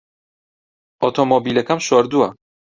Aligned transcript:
ئۆتۆمۆبیلەکەم 1.03 1.79
شۆردووە. 1.87 2.29